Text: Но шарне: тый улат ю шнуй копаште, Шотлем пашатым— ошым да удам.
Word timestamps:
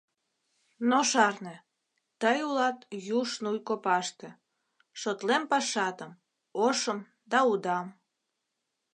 Но 0.89 0.99
шарне: 1.11 1.55
тый 2.21 2.37
улат 2.47 2.77
ю 3.17 3.19
шнуй 3.31 3.57
копаште, 3.67 4.29
Шотлем 4.99 5.43
пашатым— 5.51 6.11
ошым 6.65 6.99
да 7.31 7.39
удам. 7.51 7.87